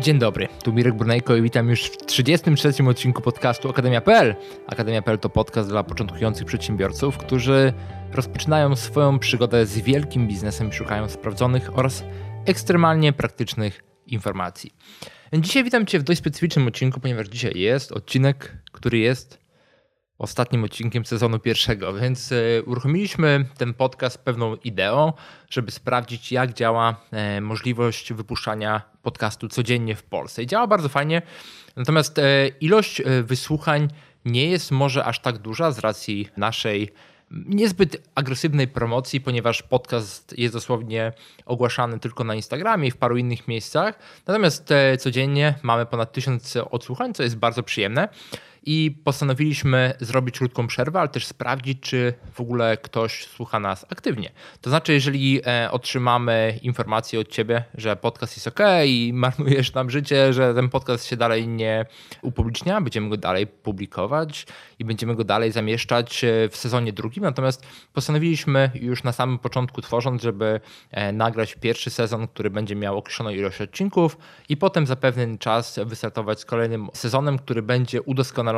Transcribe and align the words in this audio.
Dzień 0.00 0.18
dobry, 0.18 0.48
tu 0.64 0.72
Mirek 0.72 0.94
Brunejko 0.94 1.36
i 1.36 1.42
witam 1.42 1.68
już 1.68 1.82
w 1.82 1.96
33. 1.96 2.84
odcinku 2.88 3.22
podcastu 3.22 3.68
Akademia.pl. 3.68 4.34
Akademia.pl 4.66 5.18
to 5.18 5.28
podcast 5.28 5.68
dla 5.68 5.84
początkujących 5.84 6.46
przedsiębiorców, 6.46 7.18
którzy 7.18 7.72
rozpoczynają 8.12 8.76
swoją 8.76 9.18
przygodę 9.18 9.66
z 9.66 9.78
wielkim 9.78 10.28
biznesem 10.28 10.68
i 10.68 10.72
szukają 10.72 11.08
sprawdzonych 11.08 11.78
oraz 11.78 12.04
ekstremalnie 12.46 13.12
praktycznych 13.12 13.84
informacji. 14.06 14.74
Dzisiaj 15.32 15.64
witam 15.64 15.86
Cię 15.86 15.98
w 15.98 16.02
dość 16.02 16.18
specyficznym 16.18 16.66
odcinku, 16.66 17.00
ponieważ 17.00 17.28
dzisiaj 17.28 17.58
jest 17.58 17.92
odcinek, 17.92 18.56
który 18.72 18.98
jest 18.98 19.39
ostatnim 20.20 20.64
odcinkiem 20.64 21.04
sezonu 21.04 21.38
pierwszego, 21.38 21.92
więc 21.92 22.32
e, 22.32 22.62
uruchomiliśmy 22.62 23.44
ten 23.58 23.74
podcast 23.74 24.18
pewną 24.18 24.56
ideą, 24.56 25.12
żeby 25.50 25.70
sprawdzić, 25.70 26.32
jak 26.32 26.54
działa 26.54 26.96
e, 27.10 27.40
możliwość 27.40 28.12
wypuszczania 28.12 28.82
podcastu 29.02 29.48
codziennie 29.48 29.96
w 29.96 30.02
Polsce. 30.02 30.42
I 30.42 30.46
działa 30.46 30.66
bardzo 30.66 30.88
fajnie, 30.88 31.22
natomiast 31.76 32.18
e, 32.18 32.48
ilość 32.48 33.02
wysłuchań 33.22 33.88
nie 34.24 34.50
jest 34.50 34.70
może 34.70 35.04
aż 35.04 35.20
tak 35.20 35.38
duża 35.38 35.70
z 35.70 35.78
racji 35.78 36.28
naszej 36.36 36.92
niezbyt 37.30 38.08
agresywnej 38.14 38.68
promocji, 38.68 39.20
ponieważ 39.20 39.62
podcast 39.62 40.38
jest 40.38 40.54
dosłownie 40.54 41.12
ogłaszany 41.46 41.98
tylko 41.98 42.24
na 42.24 42.34
Instagramie 42.34 42.88
i 42.88 42.90
w 42.90 42.96
paru 42.96 43.16
innych 43.16 43.48
miejscach. 43.48 43.98
Natomiast 44.26 44.68
codziennie 44.98 45.54
mamy 45.62 45.86
ponad 45.86 46.12
tysiąc 46.12 46.56
odsłuchań, 46.70 47.14
co 47.14 47.22
jest 47.22 47.36
bardzo 47.36 47.62
przyjemne 47.62 48.08
i 48.62 49.00
postanowiliśmy 49.04 49.94
zrobić 50.00 50.38
krótką 50.38 50.66
przerwę, 50.66 51.00
ale 51.00 51.08
też 51.08 51.26
sprawdzić, 51.26 51.80
czy 51.80 52.14
w 52.32 52.40
ogóle 52.40 52.76
ktoś 52.76 53.24
słucha 53.24 53.60
nas 53.60 53.86
aktywnie. 53.90 54.30
To 54.60 54.70
znaczy, 54.70 54.92
jeżeli 54.92 55.40
e, 55.46 55.70
otrzymamy 55.70 56.58
informację 56.62 57.20
od 57.20 57.28
ciebie, 57.28 57.64
że 57.74 57.96
podcast 57.96 58.36
jest 58.36 58.48
ok 58.48 58.60
i 58.86 59.12
marnujesz 59.14 59.74
nam 59.74 59.90
życie, 59.90 60.32
że 60.32 60.54
ten 60.54 60.68
podcast 60.68 61.06
się 61.06 61.16
dalej 61.16 61.48
nie 61.48 61.86
upublicznia, 62.22 62.80
będziemy 62.80 63.08
go 63.08 63.16
dalej 63.16 63.46
publikować 63.46 64.46
i 64.78 64.84
będziemy 64.84 65.14
go 65.14 65.24
dalej 65.24 65.52
zamieszczać 65.52 66.24
e, 66.24 66.48
w 66.48 66.56
sezonie 66.56 66.92
drugim. 66.92 67.24
Natomiast 67.24 67.66
postanowiliśmy 67.92 68.70
już 68.74 69.02
na 69.04 69.12
samym 69.12 69.38
początku 69.38 69.82
tworząc, 69.82 70.22
żeby 70.22 70.60
e, 70.90 71.12
nagrać 71.12 71.54
pierwszy 71.54 71.90
sezon, 71.90 72.28
który 72.28 72.50
będzie 72.50 72.76
miał 72.76 72.98
określoną 72.98 73.30
ilość 73.30 73.60
odcinków 73.60 74.18
i 74.48 74.56
potem 74.56 74.86
za 74.86 74.96
pewien 74.96 75.38
czas 75.38 75.80
wystartować 75.84 76.40
z 76.40 76.44
kolejnym 76.44 76.88
sezonem, 76.94 77.38
który 77.38 77.62
będzie 77.62 78.02
udoskonalony 78.02 78.49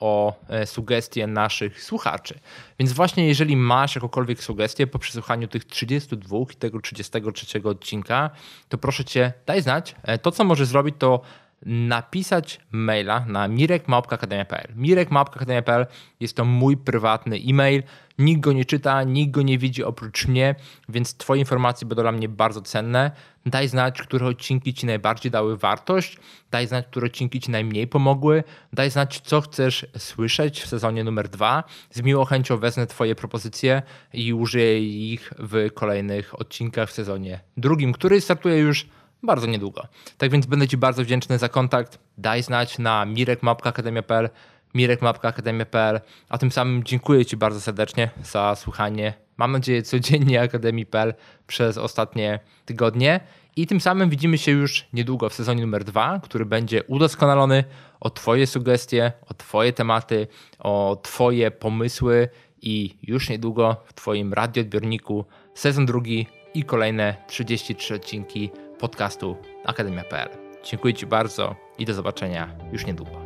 o 0.00 0.40
e, 0.48 0.66
sugestie 0.66 1.26
naszych 1.26 1.82
słuchaczy. 1.82 2.38
Więc 2.78 2.92
właśnie 2.92 3.28
jeżeli 3.28 3.56
masz 3.56 3.94
jakąkolwiek 3.94 4.42
sugestię 4.42 4.86
po 4.86 4.98
przesłuchaniu 4.98 5.48
tych 5.48 5.64
32 5.64 6.36
i 6.52 6.56
tego 6.56 6.80
33 6.80 7.62
odcinka, 7.64 8.30
to 8.68 8.78
proszę 8.78 9.04
cię, 9.04 9.32
daj 9.46 9.62
znać. 9.62 9.94
E, 10.02 10.18
to, 10.18 10.30
co 10.30 10.44
możesz 10.44 10.68
zrobić, 10.68 10.94
to 10.98 11.20
napisać 11.64 12.60
maila 12.72 13.24
na 13.26 13.48
mirekmałpka.akademia.pl. 13.48 14.72
Mirekmałpka.akademia.pl 14.76 15.86
jest 16.20 16.36
to 16.36 16.44
mój 16.44 16.76
prywatny 16.76 17.36
e-mail. 17.36 17.82
Nikt 18.18 18.40
go 18.40 18.52
nie 18.52 18.64
czyta, 18.64 19.02
nikt 19.02 19.30
go 19.30 19.42
nie 19.42 19.58
widzi 19.58 19.84
oprócz 19.84 20.26
mnie, 20.28 20.54
więc 20.88 21.16
Twoje 21.16 21.40
informacje 21.40 21.88
będą 21.88 22.02
dla 22.02 22.12
mnie 22.12 22.28
bardzo 22.28 22.62
cenne. 22.62 23.10
Daj 23.46 23.68
znać, 23.68 24.02
które 24.02 24.26
odcinki 24.26 24.74
Ci 24.74 24.86
najbardziej 24.86 25.32
dały 25.32 25.56
wartość, 25.56 26.18
daj 26.50 26.66
znać, 26.66 26.86
które 26.86 27.06
odcinki 27.06 27.40
Ci 27.40 27.50
najmniej 27.50 27.86
pomogły, 27.86 28.44
daj 28.72 28.90
znać, 28.90 29.20
co 29.20 29.40
chcesz 29.40 29.86
słyszeć 29.98 30.60
w 30.60 30.66
sezonie 30.66 31.04
numer 31.04 31.28
dwa. 31.28 31.64
Z 31.90 32.02
miłą 32.02 32.24
chęcią 32.24 32.56
wezmę 32.56 32.86
Twoje 32.86 33.14
propozycje 33.14 33.82
i 34.12 34.32
użyję 34.32 34.80
ich 35.12 35.32
w 35.38 35.68
kolejnych 35.74 36.40
odcinkach 36.40 36.88
w 36.88 36.92
sezonie 36.92 37.40
drugim, 37.56 37.92
który 37.92 38.20
startuje 38.20 38.58
już 38.58 38.86
bardzo 39.24 39.46
niedługo. 39.46 39.82
Tak 40.18 40.30
więc 40.30 40.46
będę 40.46 40.68
Ci 40.68 40.76
bardzo 40.76 41.02
wdzięczny 41.02 41.38
za 41.38 41.48
kontakt. 41.48 41.98
Daj 42.18 42.42
znać 42.42 42.78
na 42.78 43.04
mirekmapkaakademia.pl 43.04 44.30
mirekmapkaakademia.pl 44.74 46.00
a 46.28 46.38
tym 46.38 46.52
samym 46.52 46.84
dziękuję 46.84 47.26
Ci 47.26 47.36
bardzo 47.36 47.60
serdecznie 47.60 48.10
za 48.22 48.54
słuchanie. 48.56 49.14
Mam 49.36 49.52
nadzieję 49.52 49.82
codziennie 49.82 50.40
Akademii.pl 50.40 51.14
przez 51.46 51.78
ostatnie 51.78 52.40
tygodnie 52.64 53.20
i 53.56 53.66
tym 53.66 53.80
samym 53.80 54.10
widzimy 54.10 54.38
się 54.38 54.52
już 54.52 54.86
niedługo 54.92 55.28
w 55.28 55.34
sezonie 55.34 55.60
numer 55.60 55.84
dwa, 55.84 56.20
który 56.22 56.46
będzie 56.46 56.84
udoskonalony 56.84 57.64
o 58.00 58.10
Twoje 58.10 58.46
sugestie, 58.46 59.12
o 59.26 59.34
Twoje 59.34 59.72
tematy, 59.72 60.26
o 60.58 61.00
Twoje 61.02 61.50
pomysły 61.50 62.28
i 62.62 62.96
już 63.02 63.28
niedługo 63.28 63.76
w 63.84 63.92
Twoim 63.92 64.32
radioodbiorniku 64.32 65.24
sezon 65.54 65.86
drugi 65.86 66.26
i 66.54 66.64
kolejne 66.64 67.16
33 67.26 67.94
odcinki 67.94 68.50
podcastu 68.84 69.36
Akademia.pl. 69.64 70.28
Dziękuję 70.64 70.94
Ci 70.94 71.06
bardzo 71.06 71.56
i 71.78 71.84
do 71.84 71.94
zobaczenia 71.94 72.56
już 72.72 72.86
niedługo. 72.86 73.23